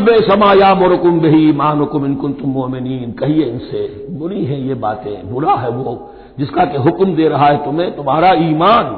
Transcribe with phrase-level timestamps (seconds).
[0.00, 5.54] बे समाया मोरकुम बही मानुकुम इनकुन तुम मोमिनीन। कहिए इनसे, बुरी है ये बातें, बुरा
[5.54, 8.96] है वो, जिसका कि हुक्म दे रहा है तुम्हें, तुम्हारा ईमान।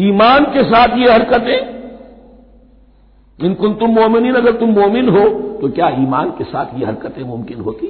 [0.00, 1.82] ईमान के साथ ये हरकतें।
[3.38, 5.28] इनकुन तुम मोमिन अगर तुम मोमिन हो
[5.60, 7.86] तो क्या ईमान के साथ ये हरकतें मुमकिन होती?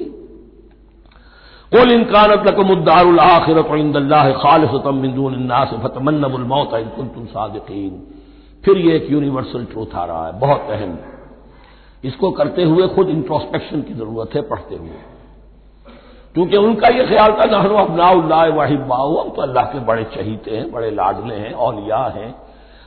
[1.73, 3.67] कुल इनकानत लकमुद्दारुल आखिरत
[4.37, 8.03] खालिसतम मिंदून से फतमन्नबुल मौत इनकुन तुम सादिकीन।
[8.65, 10.99] फिर ये एक यूनिवर्सल ट्रूथ आ रहा है, बहुत अहम।
[12.05, 14.91] इसको करते हुए खुद इंट्रोस्पेक्शन की ज़रूरत है पढ़ते हुए।
[16.35, 20.73] क्योंकि उनका यह ख्याल था, नहनो अपनाउल्ला वाहिबाऊ हम तो अल्लाह के बड़े चहीते हैं,
[20.73, 22.35] बड़े लाडले हैं, औलिया हैं,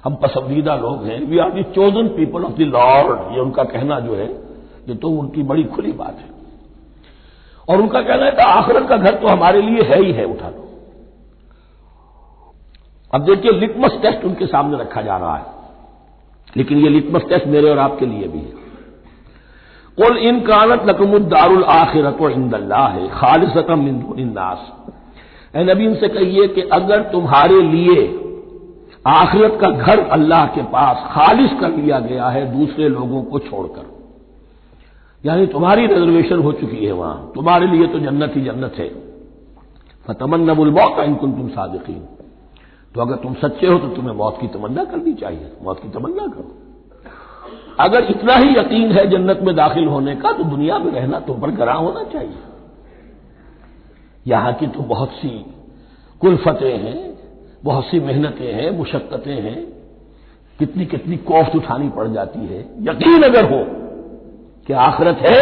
[0.03, 3.99] हम पसंदीदा लोग हैं। We are the chosen people of the Lord ये उनका कहना
[3.99, 4.31] जो है,
[4.89, 6.29] ये तो उनकी बड़ी खुली बात है।
[7.69, 10.49] और उनका कहना है कि आखिरत का घर तो हमारे लिए है ही है, उठा
[10.49, 10.69] लो।
[13.13, 15.45] अब देखिए लिटमस टेस्ट उनके सामने रखा जा रहा है।
[16.57, 18.64] लेकिन ये लिटमस टेस्ट मेरे और आपके लिए भी है।
[19.97, 23.87] कुल इन कानत लकमुद्दारुल आखिरत इंदल्ला है खालिसतम
[24.19, 24.71] इंदास
[25.65, 28.01] नबी इनसे कहिए कि अगर तुम्हारे लिए
[29.09, 33.85] आखिरत का घर अल्लाह के पास खालिश कर लिया गया है दूसरे लोगों को छोड़कर
[35.23, 38.89] यानी तुम्हारी रिजर्वेशन हो चुकी है वहाँ तुम्हारे लिए तो जन्नत ही जन्नत है
[40.05, 42.03] फतमन नबुल इनकुन तुम सादिकीन
[42.95, 46.27] तो अगर तुम सच्चे हो तो तुम्हें मौत की तमन्ना करनी चाहिए मौत की तमन्ना
[46.27, 46.64] करो
[47.77, 51.33] अगर इतना ही यकीन है जन्नत में दाखिल होने का तो दुनिया में रहना तो
[51.35, 52.37] पर गरा होना चाहिए।
[54.25, 55.29] यहाँ की तो बहुत सी
[56.21, 57.13] कुलफतें हैं,
[57.63, 59.57] बहुत सी मेहनतें हैं, मुशक्कतें हैं।
[60.59, 63.63] कितनी कितनी कोफ्त उठानी पड़ जाती है। यकीन अगर हो
[64.67, 65.39] कि आखिरत है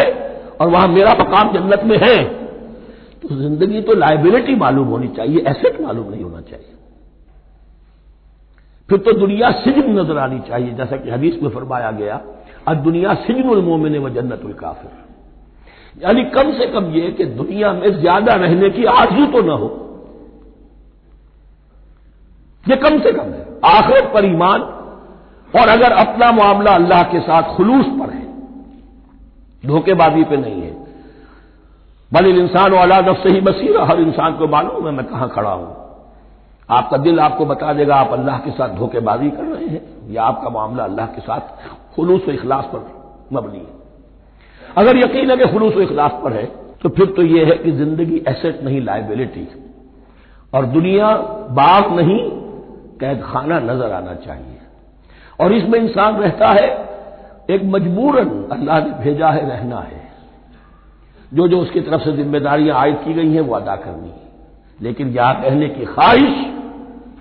[0.60, 2.16] और वहाँ मेरा मकाम जन्नत में है
[3.22, 6.72] तो ज़िंदगी तो लाइबिलिटी मालूम होनी चाहिए एसेट मालूम नहीं होना चाहिए।
[8.88, 12.20] फिर तो दुनिया सिजन नज़र आनी चाहिए, जैसा कि हदीस में फरमाया गया
[12.68, 17.90] और दुनिया सिजनुल मोमिन व जन्नतुल काफिर। यानी कम से कम यह कि दुनिया में
[17.92, 19.68] ज़्यादा रहने की आजू तो न हो।
[22.66, 24.60] यह कम से कम है। आखिरत पर ईमान
[25.54, 28.24] और अगर अपना मामला अल्लाह के साथ खुलूस पर है,
[29.64, 30.72] धोखेबाजी पे नहीं है।
[32.12, 35.83] बल इंसान वाला से ही बसीर, हर इंसान को मालूम है मैं कहाँ खड़ा हूँ।
[36.68, 40.50] आपका दिल आपको बता देगा, आप अल्लाह के साथ धोखेबाजी कर रहे हैं, या आपका
[40.50, 42.86] मामला अल्लाह के साथ खुलूस इखलास पर
[43.32, 43.82] मबनी है।
[44.76, 46.44] अगर यकीन है कि खुलूस इखलास पर है
[46.82, 49.46] तो फिर तो यह है कि ज़िंदगी एसेट नहीं लाइबिलिटी
[50.52, 51.10] और दुनिया
[51.50, 52.18] बाग नहीं
[53.00, 54.58] कैद खाना नज़र आना चाहिए।
[55.40, 56.66] और इसमें इंसान रहता है,
[57.50, 60.02] एक मजबूरन, अल्लाह ने भेजा है, रहना है।
[61.32, 64.22] जो जो उसकी तरफ़ से जिम्मेदारियाँ आयद की गई हैं, वो अदा करनी है।
[64.80, 66.53] लेकिन यहाँ रहने की ख्वाहिश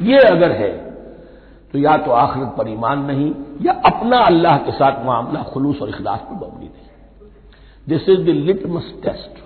[0.01, 0.71] ये अगर है
[1.73, 3.31] तो या तो आखिरत पर ईमान नहीं,
[3.61, 6.89] या अपना अल्लाह के साथ मामला खुलूस और इखलास पर मबनी नहीं।
[7.87, 9.41] This is the litmus test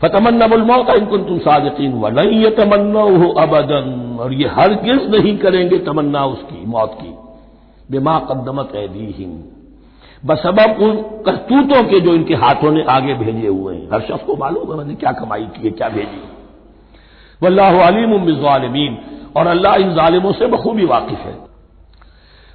[0.00, 5.78] फतमन्नबुलमौत इनकुन तुम सादकीन व नहीं ये तमन्ना हो अबदन। और ये हर नहीं करेंगे
[5.78, 7.14] तमन्ना उसकी, मौत की।
[7.90, 9.32] बेमा कदमत ऐदीहिम।
[10.24, 14.36] बसबब उन करतूतों के जो इनके हाथों ने आगे भेजे हुए हैं। हर शख्स को
[14.36, 16.20] मालूम है, मैंने क्या कमाई की है, क्या भेजी
[17.42, 18.12] वल्लाह अलीम
[19.36, 21.34] और अल्लाह इन जालिमों से बखूबी वाकिफ है।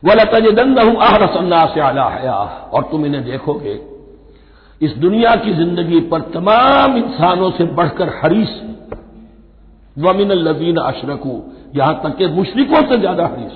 [0.03, 2.33] वल तजदन आहरसन्ना से आला हया।
[2.73, 3.79] और तुम इन्हें देखोगे।
[4.81, 8.49] इस दुनिया की ज़िंदगी पर तमाम इंसानों से बढ़कर हरीस।
[9.97, 11.41] वमिन लजीन अशरकू।
[11.75, 13.55] यहाँ तक के मुशरकों से ज़्यादा हरीस।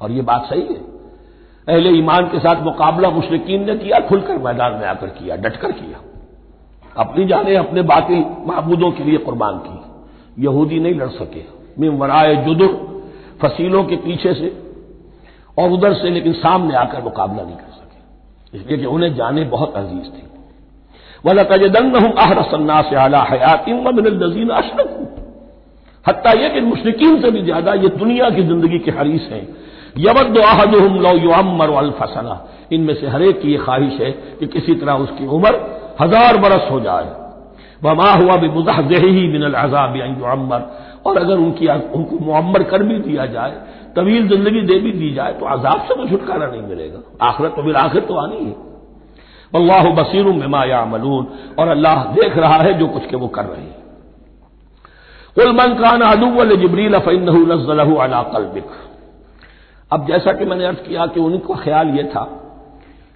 [0.00, 0.80] और ये बात सही है।
[1.68, 5.98] अहले ईमान के साथ मुकाबला मुशरकिन ने किया, खुलकर मैदान में आकर किया, डटकर किया।
[6.96, 9.73] अपनी जाने, अपने बाकी महबूदों के लिए कुर्बान की।
[10.38, 11.42] यहूदी नहीं लड़ सके।
[11.80, 13.02] मिम वराए जुदुर,
[13.42, 14.52] फसीलों के पीछे से,
[15.58, 19.74] और उधर से लेकिन सामने आकर मुकाबला नहीं कर सके। इसलिए कि उन्हें जाने बहुत
[19.76, 20.22] अज़ीज़ थी।
[21.26, 25.20] वला तजदंग हम आहरसन्ना से आला हयातिन नजीन अशरक।
[26.08, 29.46] हत्या यह कि मुश्किन से भी ज़्यादा ये दुनिया की ज़िंदगी के हरीस हैं।
[29.98, 34.92] यवद आहदुम लो युमर फसना। इनमें से हरेक की यह ख्वाहिश है कि किसी तरह
[34.92, 35.54] उसकी उम्र
[36.00, 37.23] हज़ार बरस हो जाए।
[37.84, 40.70] वमा हुआ भी मुजाही मिनल अजाब युमर
[41.06, 43.52] और अगर उनकी उनको मुअम्मर कर भी दिया जाए,
[43.96, 47.62] तवील ज़िंदगी दे भी दी जाए तो आजाब से तो छुटकारा नहीं मिलेगा। आखिरत तो
[47.62, 48.54] फिर आखिर तो आनी है।
[49.52, 51.26] अल्लाह बसीर में या मलून
[51.58, 53.82] और अल्लाह देख रहा है जो कुछ के वो कर रहे हैं।
[55.36, 58.20] कुलमन खान अदुल जबरील अला
[59.90, 62.24] अब जैसा कि मैंने अर्ज़ किया कि उनका ख्याल यह था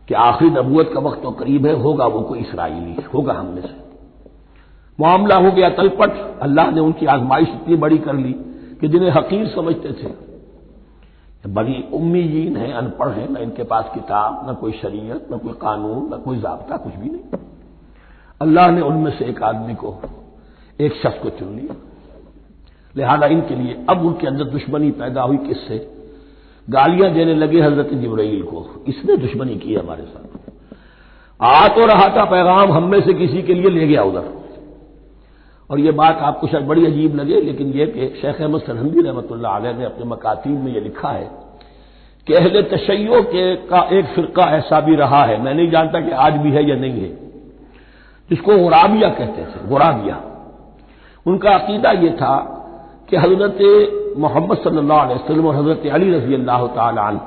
[0.08, 3.87] कि आखिरी नबूत का वक्त तो करीब है, होगा वो कोई इसराइली, होगा हमने से।
[5.00, 8.32] मामला हो गया तलपट। अल्लाह ने उनकी आजमाइश इतनी बड़ी कर ली
[8.80, 10.28] कि जिन्हें हकीर समझते थे।
[11.48, 16.14] बड़ी उम्मीजीन है, अनपढ़ है, न इनके पास किताब, न कोई शरीयत, न कोई कानून,
[16.14, 17.38] न कोई जबता, कुछ भी नहीं।
[18.40, 19.94] अल्लाह ने उनमें से एक आदमी को,
[20.80, 21.74] एक शख्स को चुन लिया।
[22.96, 25.94] लिहाजा इनके लिए अब उनके अंदर दुश्मनी पैदा हुई किससे?
[26.70, 30.50] गालियाँ देने लगे हज़रत जबराइल को। इसने दुश्मनी की हमारे साथ।
[31.42, 34.47] आ तो रहा था पैगाम, हम में से किसी के लिए ले गया उधर।
[35.70, 39.28] और यह बात आपको शायद बड़ी अजीब लगे, लेकिन यह कि शेख अहमद सरहंदी रहमत
[39.78, 41.30] ने अपने मकातीब में यह लिखा है
[42.26, 46.10] कि अहले तशैयों के का एक फिरका ऐसा भी रहा है, मैं नहीं जानता कि
[46.10, 47.08] आज भी है या नहीं है।
[48.30, 50.20] जिसको गुराबिया कहते थे, गुराबिया।
[51.26, 52.36] उनका अकीदा यह था
[53.10, 53.58] कि हज़रत
[54.18, 57.20] मोहम्मद सल्लल्लाहु और हज़रत अली रज़ी अल्लाह तन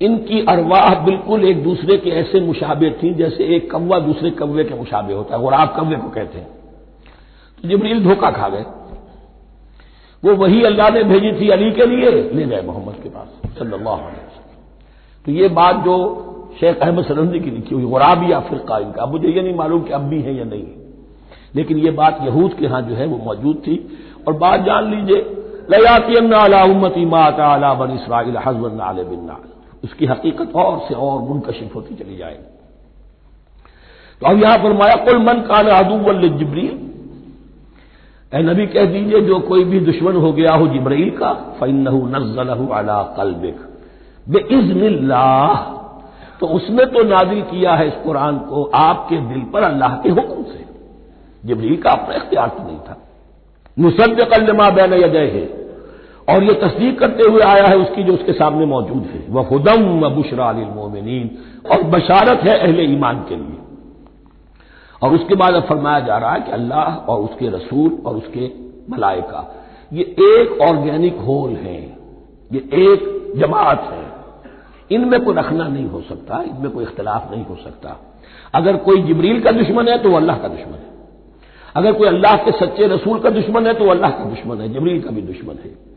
[0.00, 4.74] इनकी अरवाह बिल्कुल एक दूसरे के ऐसे मुशाबे थी जैसे एक कौवा दूसरे कौवे के
[4.74, 6.57] मुशाबे होता है, गुराब कौवे को कहते हैं।
[7.64, 8.64] जबरील धोखा खा गए।
[10.22, 13.28] वो वही अल्लाह ने भेजी थी अली के लिए, ले गए मोहम्मद के पास,
[13.58, 15.96] सल्लल्लाहु अलैहि वसल्लम। तो ये बात जो
[16.60, 19.92] शेख अहमद सरंदी की लिखी हुई गुराब या फिरका इनका। मुझे ये नहीं मालूम कि
[19.92, 20.66] अब भी है या नहीं
[21.54, 23.76] लेकिन ये बात यहूद के यहाँ जो है, वो मौजूद थी।
[24.28, 25.20] और बात जान लीजिए
[25.70, 26.20] लयाती
[27.06, 29.30] माता बन इसराइल हजबन आल बिन
[29.84, 32.42] उसकी हकीकत और से और मुनकशिफ होती चली जाएगी।
[34.22, 36.87] तो अब यहाँ फरमाया, कुल मन कान अदूबल जबरील।
[38.32, 42.48] ए नबी कह दीजिए, जो कोई भी दुश्मन हो गया हो जबरील का फ़ैन नजल
[42.48, 43.60] अला कलबिक।
[44.26, 45.76] बे इज्निल्लाह
[46.40, 50.42] तो उसने तो नादिल किया है इस कुरान को, आपके दिल पर अल्लाह के हुक्म
[50.42, 50.64] से।
[51.44, 52.96] जबरील का अपना इख्तियार तो नहीं था।
[53.78, 55.46] मुसद कलमा बैन यजय है
[56.28, 59.88] और यह तस्दीक करते हुए आया है उसकी, जो उसके सामने मौजूद है। वह खुदम
[60.00, 61.30] व बुशरा मोमिन
[61.70, 63.58] और बशारत है अहले ईमान के लिए।
[65.02, 68.50] और उसके बाद अब फरमाया जा रहा है कि अल्लाह और उसके रसूल और उसके
[68.90, 69.44] मलाइका,
[69.92, 71.80] ये एक ऑर्गेनिक होल है,
[72.50, 74.06] ये एक जमात है।
[74.90, 77.96] इनमें कोई रखना नहीं हो सकता, इनमें कोई इख्तलाफ नहीं हो सकता।
[78.54, 80.86] अगर कोई जबरील का दुश्मन है तो वह अल्लाह का दुश्मन है।
[81.74, 84.68] अगर कोई अल्लाह के सच्चे रसूल का दुश्मन है तो वह अल्लाह का दुश्मन है,
[84.74, 85.87] जबरील का भी दुश्मन है।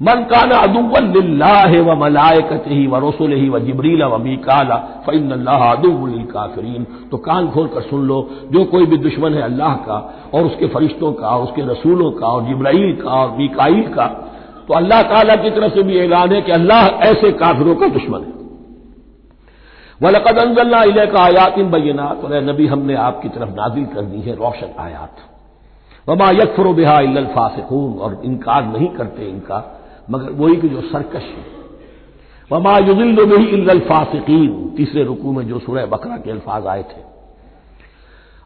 [0.00, 4.76] मन काना अदुल्लाह व मलायकत ही व रसुल ही व जबरील व मीकाला
[5.06, 8.18] फ़ैन अदुल काफरीन तो कान खोल कर सुन लो,
[8.52, 9.98] जो कोई भी दुश्मन है अल्लाह का,
[10.34, 14.06] और उसके फरिश्तों का और उसके रसूलों का, और जब्राइल का, और मीकाइल का
[14.68, 18.20] तो अल्लाह ताला की तरफ़ से भी ऐलान है कि अल्लाह ऐसे काफिरों का दुश्मन
[18.20, 18.34] है।
[20.00, 24.34] वलकद अंजल्ला का आयात इन बैनात और नबी हमने आपकी तरफ़ नाजिल कर दी है
[24.34, 25.16] रोशन आयात।
[26.06, 26.98] वमा यकफर बिहा
[27.34, 29.58] फासिकून, और इनकार नहीं करते इनका।
[30.08, 31.44] मगर वही कि जो सरकश है।
[32.50, 37.02] वमा युदिल बही इल्लफासिकीन तीसरे रुकू में जो सुरह बकरा के अल्फाज आए थे।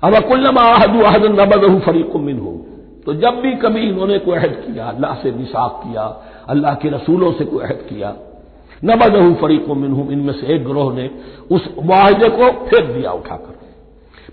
[0.02, 2.52] अब अकुल्लमा आहदू अहद नबदहू फरीकुमिन हो
[3.06, 6.02] तो जब भी कभी इन्होंने कोई अहद किया, अल्लाह से निसाफ किया,
[6.48, 8.14] अल्लाह के रसूलों से कोई अहद किया,
[8.84, 11.08] नबदहू फरीकुमिन हूँ इनमें से एक ग्रोह ने
[11.50, 13.58] उस माहदे को फेंक दिया उठाकर।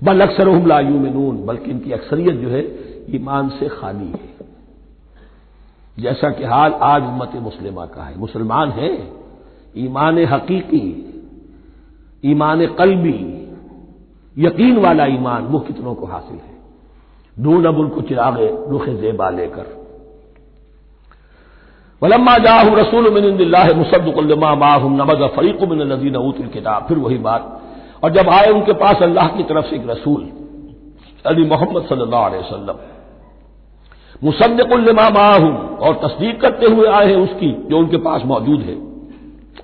[0.04, 2.62] बल अक्सर लायूमिनून बल्कि इनकी अक्सरियत जो है,
[3.16, 4.37] ईमान से खाली है।
[6.00, 9.18] जैसा कि हाल आज उम्मत मुस्लिमा का है। मुसलमान है।
[9.78, 11.14] ईमान हकीकी,
[12.26, 13.48] ईमान कलबी,
[14.38, 16.58] यकीन वाला ईमान वो कितनों को हासिल है?
[17.40, 19.88] ढूंढ अब उनको चिरागे, रुख जेबा लेकर।
[22.04, 27.62] वलम्मा जाहू रसूल मिनल्ला मुसदमा माहम नमज फरीक मिन नजीन ऊतुल किताब। फिर वही बात।
[28.04, 30.30] और जब आए उनके पास अल्लाह की तरफ़ से एक रसूल,
[31.26, 32.76] अली मोहम्मद सल्लल्लाहु अलैहि वसल्लम
[34.24, 38.76] मुसदकुल्लमा माहूम और तस्दीक करते हुए आए हैं उसकी, जो उनके पास मौजूद है।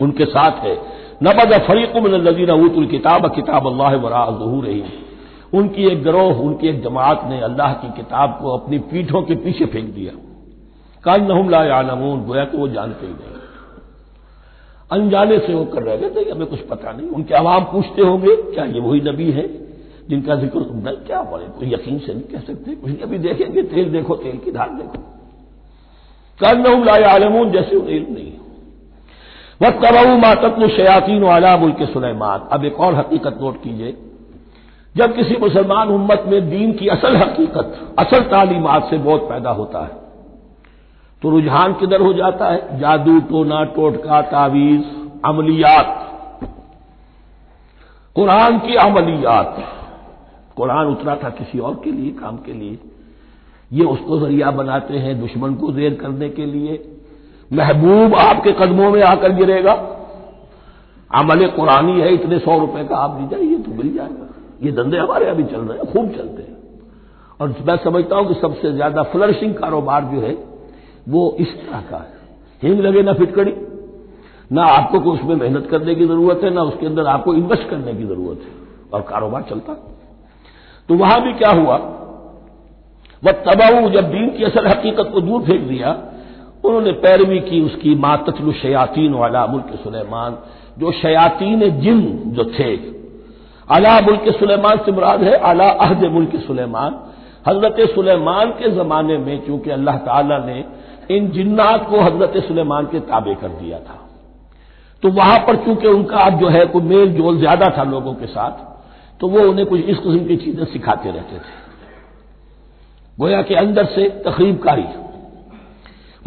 [0.02, 0.76] उनके साथ है।
[1.24, 4.84] नबद फरीकुम नजीन किताब किताब अल्लाह वरा जहूर रही
[5.54, 9.66] उनकी एक गिरोह, उनकी एक जमात ने अल्लाह की किताब को अपनी पीठों के पीछे
[9.66, 10.12] फेंक दिया।
[11.04, 13.32] काल नहम लामून गोया तो वो जानते ही नहीं।
[14.92, 18.66] अनजाने से वो कर रहे थे, हमें कुछ पता नहीं। उनके आवाम पूछते होंगे, क्या
[18.66, 19.63] ये वही नबी है?
[20.10, 21.46] जिनका ज़िक्र नहीं, क्या बोले?
[21.50, 22.76] कोई यकीन से नहीं कह सकते?
[22.76, 25.00] कुछ अभी देखेंगे, तेल देखो, तेल की धार देखो।
[26.40, 28.32] कर न लाए आलमून जैसे उन्हें नहीं
[29.62, 33.96] वह तबाऊ मातत्व शयातीन वाला मुल्क सुलेमान। अब एक और हकीकत नोट कीजिए।
[34.96, 39.84] जब किसी मुसलमान उम्मत में दीन की असल हकीकत, असल तालीमत से बहुत पैदा होता
[39.84, 40.02] है
[41.22, 42.80] तो रुझान किधर हो जाता है?
[42.80, 44.84] जादू, टोना, टोटका, तावीज,
[45.26, 46.00] अमलियात।
[48.16, 49.56] कुरान की अमलियात।
[50.58, 52.80] कुरान उतरा था किसी और के लिए, काम के लिए।
[53.72, 56.84] ये उसको ज़रिया बनाते हैं दुश्मन को जेर करने के लिए।
[57.52, 59.74] महबूब आपके कदमों में आकर गिरेगा।
[61.12, 64.28] अमल कुरानी है इतने सौ रुपए का आप दी जाइए तो मिल जाएगा।
[64.64, 66.58] ये धंधे हमारे अभी चल रहे हैं, खूब चलते हैं।
[67.40, 70.34] और मैं समझता हूँ कि सबसे ज़्यादा फ्लरिशिंग कारोबार जो है,
[71.10, 72.22] वो इस तरह का है।
[72.62, 73.54] हिंग लगे ना फिटकड़ी,
[74.52, 78.04] ना आपको उसमें मेहनत करने की ज़रूरत है, ना उसके अंदर आपको इन्वेस्ट करने की
[78.04, 78.52] ज़रूरत है।
[78.94, 79.74] और कारोबार चलता
[80.90, 81.78] तो वहाँ भी क्या हुआ?
[83.24, 85.92] वह तबाऊ जब दीन की असल हकीकत को दूर फेंक दिया,
[86.66, 90.38] उन्होंने पैरवी की उसकी मातल शयातीन वाला मुल्क सुलेमान,
[90.80, 92.02] जो शयातीन जिन
[92.36, 92.76] जो थे,
[93.68, 97.00] अला मुल्क सुलेमान से मुराद है, अला अहद मुल्क सुलेमान।
[97.48, 100.64] हज़रत सुलेमान के जमाने में चूँकि अल्लाह ताला ने
[101.12, 104.00] इन जिन्नात को हज़रत सुलेमान के ताबे कर दिया था
[105.04, 108.73] तो वहाँ पर चूँकि उनका जो है कोई मेल जोल ज़्यादा था लोगों के साथ
[109.20, 111.62] तो वो उन्हें कुछ इस किस्म की चीज़ें सिखाते रहते थे।
[113.20, 114.86] गोया के अंदर से तकरीबकारी।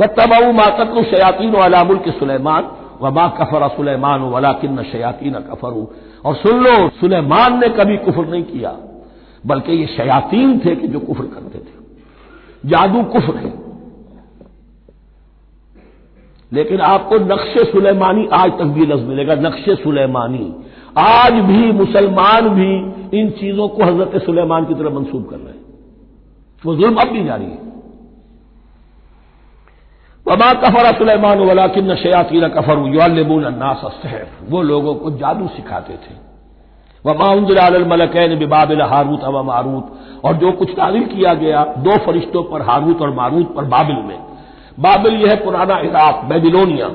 [0.01, 2.71] व तबाऊ मातक शयातीन अलामुल के सुलेमान
[3.03, 5.91] व माँ कफर सुलेमान वला किन्न शयातीन कफरू।
[6.25, 8.77] और सुन लो, सुलेमान ने कभी कुफर नहीं किया,
[9.47, 11.75] बल्कि ये शयातीन थे कि जो कुफर करते थे।
[12.67, 13.67] जादू कुफर है।
[16.53, 20.55] लेकिन आपको नक्शे सुलेमानी आज तक भी लफ्ज मिलेगा, नक्शे सुलेमानी।
[20.99, 25.67] आज भी मुसलमान भी इन चीज़ों को हज़रत सुलेमान की तरफ़ मंसूब कर रहे हैं।
[26.67, 27.67] वो जुल्म अब भी जारी है।
[30.29, 32.79] वमा कफरा सुलेमान वाला किन्न शयातीन कफर
[33.19, 36.27] युबून अन्नास सहर वो लोगों को जादू सिखाते थे।
[37.07, 42.63] वमा उनमलकैन बिबाबिल हारूत अव मारूत। और जो कुछ तारील किया गया, दो फरिश्तों पर
[42.63, 44.19] हारूत और मारूत पर बाबिल में।
[44.81, 46.91] बाबिल यह पुराना इराक, बेबिलोनिया।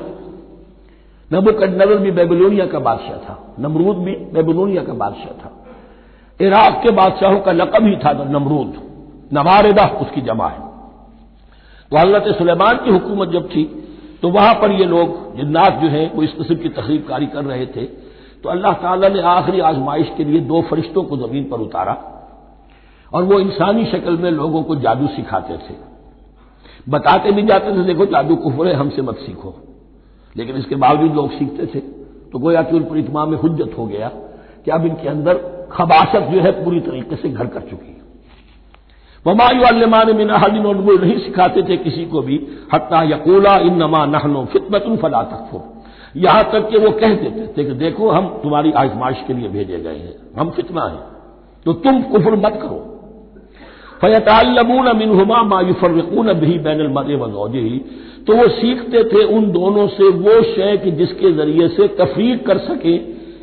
[1.32, 5.50] नबुकदनजर भी बेबिलोनिया का बादशाह था, नमरूद भी बेबिलोनिया का बादशाह था।
[6.40, 8.74] इराक के बादशाहों का लकब ही था नमरूद,
[9.32, 10.60] नवारदा उसकी जमा है
[11.90, 13.64] तो हज़रत सुलेमान की हुकूमत जब थी
[14.22, 17.44] तो वहाँ पर ये लोग, जिन्नात जो है, वो इस किस्म की तकरीब कारी कर
[17.44, 17.84] रहे थे।
[18.44, 21.96] तो अल्लाह ताला ने आखिरी आजमाइश के लिए दो फरिश्तों को ज़मीन पर उतारा,
[23.12, 25.74] और वो इंसानी शक्ल में लोगों को जादू सिखाते थे।
[26.88, 29.54] बताते भी जाते थे, देखो जादू कुफर है, हमसे मत सीखो।
[30.36, 31.80] लेकिन इसके बावजूद लोग सीखते थे।
[32.32, 34.08] तो गोया कि उन पर इतमाम में हुज्जत हो गया
[34.64, 35.34] कि अब इनके अंदर
[35.72, 38.00] खबासत जो है पूरी तरीके से घर कर चुकी है।
[39.26, 44.06] वमायु अल्लमान मिनाहदिन और वो नहीं सिखाते थे किसी को भी, हत्ता यकूला इन नमा
[44.06, 45.82] नहनो फितमतुन फला तकफुर।
[46.16, 49.78] यहाँ तक कि वो कह देते थे कि देखो, हम तुम्हारी आजमाइश के लिए भेजे
[49.78, 51.02] गए हैं, हम फितना हैं।
[51.64, 52.91] तो तुम कुफर मत करो।
[54.02, 57.78] फयतालमून मिनहुमा मायुफरकून भी बैन मर वजौजे
[58.26, 62.58] तो वो सीखते थे उन दोनों से, वो शय कि जिसके ज़रिए से तफरीक कर
[62.58, 62.94] सके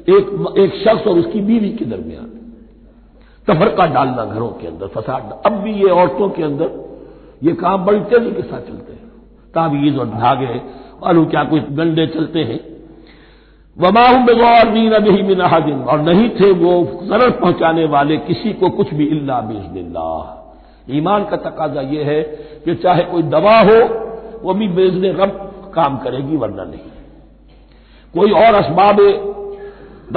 [0.10, 2.30] एक एक शख्स और उसकी बीवी के दरमियान।
[3.48, 6.70] तफरका डालना घरों के अंदर, फसाद। अब भी ये औरतों के अंदर
[7.44, 9.08] ये काम बड़ी तेज़ी के साथ चलते हैं।
[9.54, 10.62] तावीज और धागे
[11.04, 12.60] और क्या कुछ गंडे चलते हैं।
[13.78, 16.74] वमाहम बेगौर मीन अभी मिनाहदिन और नहीं थे वो
[17.04, 20.36] जरर पहुँचाने वाले किसी को कुछ भी इल्ला बिजनिल्ला
[20.90, 22.22] ईमान का तकाजा यह है
[22.66, 23.80] कि चाहे कोई दवा हो,
[24.44, 26.90] वो भी बेजने रब काम करेगी, वरना नहीं।
[28.14, 29.00] कोई और असबाब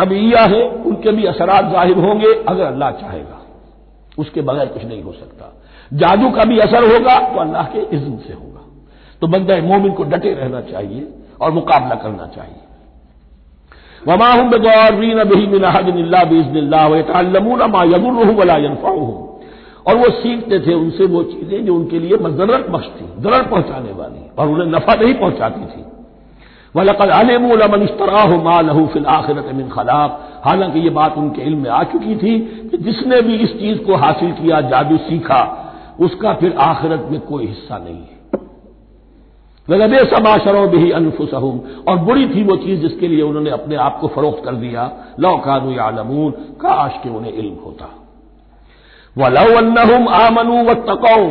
[0.01, 3.39] नबिया है, उनके भी असरात ज़ाहिर होंगे, अगर अल्लाह चाहेगा।
[4.19, 5.53] उसके बगैर कुछ नहीं हो सकता।
[5.93, 8.61] जादू का भी असर होगा तो अल्लाह के इज्म से होगा।
[9.21, 11.09] तो बंदा मोमिन को डटे रहना चाहिए
[11.41, 12.61] और मुकाबला करना चाहिए।
[14.09, 19.32] वमाहम बेगौरीन बही मिनाहदिल्ला बीजनिल्ला तमून मा यमुर वला यनफाऊ
[19.87, 23.93] और वो सीखते थे उनसे वो चीज़ें जो उनके लिए मजरत बख्श थी, दरर पहुँचाने
[23.93, 25.85] वाली और उन्हें नफा नहीं पहुंचाती थी।
[28.63, 32.79] लहू फिल आखिरत मिन खलाक। हालाँकि ये बात उनके इल्म में आ चुकी थी कि
[32.79, 37.79] जिसने भी इस चीज़ को हासिल किया, जादू सीखा, उसका फिर आखिरत में कोई हिस्सा
[37.79, 38.23] नहीं है।
[39.71, 44.09] वगबे समाशरों भी अनफुसहम। और बुरी थी वो चीज़ जिसके लिए उन्होंने अपने आप को
[44.09, 48.02] फरोख्त कर दिया। लौकानू या नमून काश के उन्हें इल्म होता।
[49.17, 50.09] वलम
[50.63, 51.23] व तकौ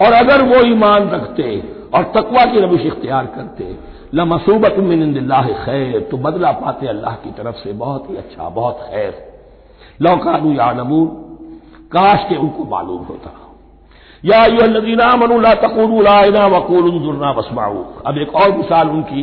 [0.00, 1.46] और अगर वो ईमान रखते
[1.94, 3.76] और तकवा की रविश इख्तियार करते
[4.14, 9.12] लमसूबत मिनंदिल्ला खैर तो बदला पाते अल्लाह की तरफ़ से बहुत ही अच्छा बहुत खैर।
[10.02, 11.06] लौकानू या नमून
[11.92, 13.32] काश के उनको मालूम होता।
[14.24, 19.22] या नदीना मनुला तकूना वकूलना बसमाऊ अब एक और मिसाल उनकी,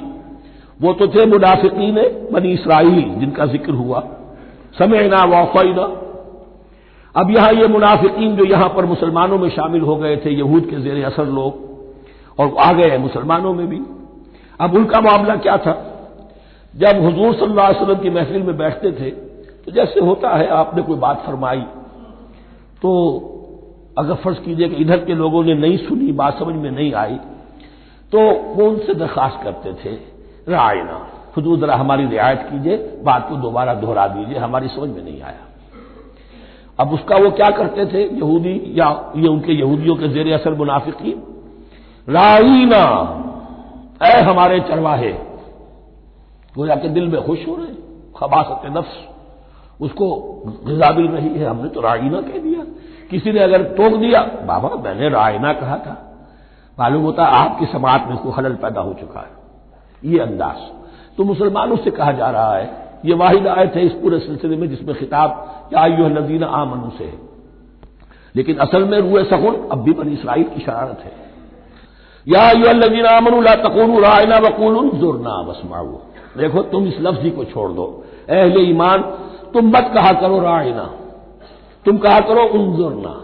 [0.79, 1.95] वो तो थे मुनाफिकीन,
[2.31, 3.99] बनी इसराइल, जिनका ज़िक्र हुआ।
[4.77, 5.85] समय ना वफ़ैना
[7.15, 10.81] अब यहाँ ये मुनाफिकीन जो यहाँ पर मुसलमानों में शामिल हो गए थे, यहूद के
[10.81, 11.63] जेर असर लोग,
[12.39, 13.81] और आ गए मुसलमानों में भी।
[14.59, 15.73] अब उनका मामला क्या था?
[16.73, 19.09] जब हजूर सल्लल्लाहु अलैहि वसल्लम की महफिल में बैठते थे
[19.61, 21.61] तो जैसे होता है, आपने कोई बात फरमाई
[22.81, 22.91] तो
[23.97, 27.15] अगर फ़र्ज़ कीजिए कि इधर के लोगों ने नहीं सुनी, बात समझ में नहीं आई
[28.13, 28.19] तो
[28.55, 29.95] वो उनसे दरखास्त करते थे
[30.47, 30.99] रायना
[31.35, 35.43] खुद जरा हमारी रियायत कीजिए, बात को दोबारा दोहरा दीजिए, हमारी समझ में नहीं आया।
[36.79, 38.03] अब उसका वो क्या करते थे?
[38.17, 41.11] यहूदी या ये उनके यहूदियों के जेर असर मुनाफिकी
[42.07, 42.83] राईना,
[44.03, 45.11] ऐ हमारे चरवाहे
[46.55, 47.73] वो जाके दिल में खुश हो रहे
[48.17, 48.97] खबासत नफ्स
[49.81, 50.07] उसको
[50.65, 52.63] गजा मिल रही है, हमने तो रायना कह दिया।
[53.11, 55.95] किसी ने अगर टोक दिया, बाबा मैंने रायना कहा था।
[56.77, 60.57] मालूम होता आपकी समाज में कोई खलल पैदा हो चुका है। ये अंदाज।
[61.17, 62.69] तो मुसलमानों से कहा जा रहा है,
[63.05, 67.13] ये वाहिद आयत है इस पूरे सिलसिले में जिसमें खिताब या यू नजीना आमनु से।
[68.35, 71.13] लेकिन असल में रुए सकुन अब भी बनी इसराइल की शरारत है।
[72.27, 75.97] या यू नजीना आमनु ला तकून रायना वकूल जुरना बसमाऊ
[76.37, 79.01] देखो, तुम इस लफ्जी को छोड़ दो। अहले ईमान,
[79.53, 80.83] तुम मत कहा करो रायना
[81.85, 83.21] तुम कहा करो उनजुरना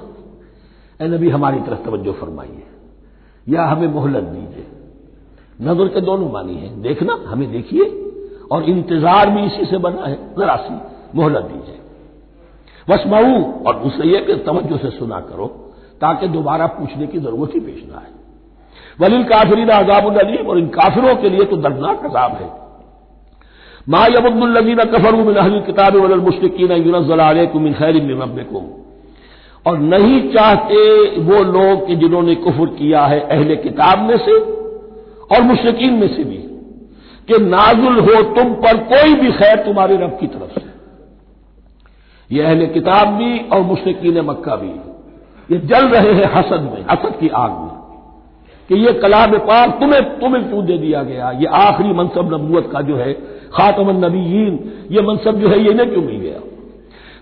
[1.01, 2.63] ए नबी, हमारी तरफ़ तवज्जो फरमाइए।
[3.49, 4.65] या हमें मोहलत दीजिए।
[5.61, 7.85] नज़र के दोनों मानी है। देखना, हमें देखिए।
[8.51, 10.73] और इंतज़ार भी इसी से बना है। जरा सी
[11.15, 11.80] मोहलत दीजिए।
[12.89, 15.47] वसमऊ और दूसरे यह कि तवज्जो से सुना करो,
[16.01, 18.11] ताकि दोबारा पूछने की ज़रूरत ही पेश ना आए।
[19.01, 22.49] वलील काफरीन आजाब अलीम, और इन काफिरों के लिए तो दर्दनाक अजाब है।
[23.89, 28.65] मा यबुल्लजीन कफरू मिन अहल किताब वल मुश्किन युनज़ल खैर रब्बिकुम।
[29.65, 30.77] और नहीं चाहते
[31.21, 34.39] वो लोग कि जिन्होंने कुफर किया है अहले किताब में से
[35.31, 36.37] और मुश्किन में से भी,
[37.27, 40.70] कि नाजुल हो तुम पर कोई भी खैर तुम्हारे रब की तरफ़ से।
[42.31, 44.91] ये अहले किताब भी और मुश्किन मक्का भी।
[45.53, 47.81] ये जल रहे हैं हसद में, हसद की आग में।
[48.67, 51.31] कि ये कलाम पाक तुम्हें तुम्हें क्यों दे दिया गया?
[51.31, 53.13] ये आखिरी मनसब नबूत का जो है,
[53.53, 56.39] खातमन नबीन ये मनसब जो है, ये इन्हें क्यों मिल गया?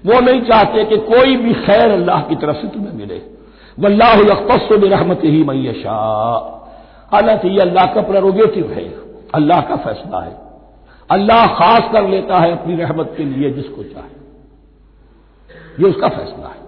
[0.06, 3.22] वो नहीं चाहते कि कोई भी खैर अल्लाह की तरफ़ से तुम्हें मिले।
[3.80, 4.14] वल्लाह
[4.74, 5.92] रहमत ही मैशा
[7.14, 8.96] हालाँकि ये अल्लाह का प्रेरोगेटिव है,
[9.36, 10.38] अल्लाह का फैसला है।
[11.12, 14.19] अल्लाह खास कर लेता है अपनी रहमत के लिए जिसको चाहे।
[15.80, 16.60] ये उसका फैसला है।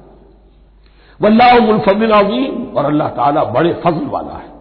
[2.11, 4.51] अजीम, और अल्लाह ताला बड़े फजल वाला है।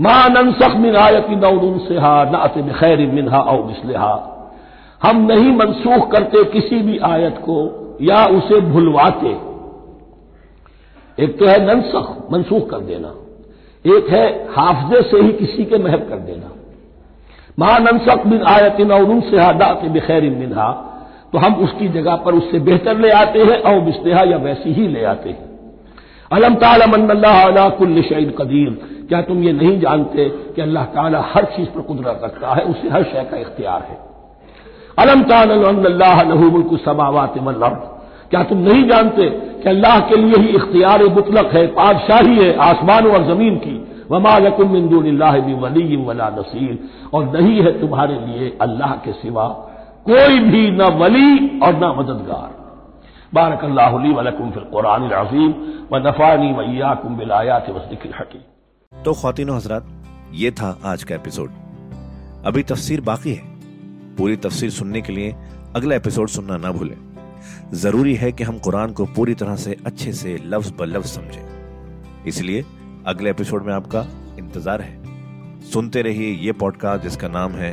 [0.00, 3.62] माँ ननसख मिन आयती नौन से हा नात खैर मिनहा और
[5.02, 9.50] हम नहीं मनसूख करते किसी भी आयत को, या उसे भुलवाते।
[11.24, 13.14] एक तो है ननसख, मनसूख कर देना।
[13.96, 16.50] एक है हाफजे से ही किसी के महब कर देना।
[17.58, 20.89] माँ ननसख बिन आयतिन और उनसे हा दात बखैर मिनहा।
[21.32, 24.86] तो हम उसकी जगह पर उससे बेहतर ले आते हैं, और मिसलहा या वैसी ही
[24.88, 25.48] ले आते हैं।
[26.30, 28.70] अलम ताला कुल्ल शहीद कदीर।
[29.08, 32.62] क्या तुम ये नहीं जानते कि अल्लाह ताला हर चीज़ पर कुदरत रखता है?
[32.64, 33.98] उसे हर शय का इख्तियार है।
[34.98, 37.88] अलम ताल्लाहमुल्क समावात मल्लर्द
[38.30, 39.28] क्या तुम नहीं जानते
[39.62, 43.76] कि अल्लाह के लिए ही इख्तियार मुतलक है, पादशाही है, आसमानों और ज़मीन की?
[44.10, 44.68] वमा लकुम
[45.60, 46.78] वली वला नसीर।
[47.14, 49.46] और नहीं है तुम्हारे लिए अल्लाह के सिवा
[50.06, 52.48] कोई भी न वली और न मददगार।
[53.34, 55.50] बारक अल्लाह वलकुम फिल कुरान अजीम
[55.92, 58.42] व नफ़ानी वैयाकुम बिलायात वसदिक हकीम।
[58.92, 59.84] तो खातिन हजरात,
[60.34, 61.50] ये था आज का एपिसोड।
[62.46, 65.34] अभी तफसीर बाकी है। पूरी तफसीर सुनने के लिए
[65.76, 66.96] अगला एपिसोड सुनना ना भूलें।
[67.74, 72.24] ज़रूरी है कि हम कुरान को पूरी तरह से अच्छे से लफ्ज ब लफ्ज समझें।
[72.26, 72.64] इसलिए
[73.06, 74.06] अगले एपिसोड में आपका
[74.38, 74.98] इंतज़ार है।
[75.72, 77.72] सुनते रहिए ये पॉडकास्ट जिसका नाम है